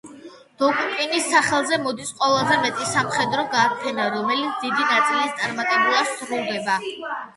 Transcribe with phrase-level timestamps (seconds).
[0.61, 6.81] დოკუკინის სახელზე მოდის ყველაზე მეტი სამხედრო გაფრენა, რომელთა დიდი ნაწილიც წარმატებულად სრულდებოდა.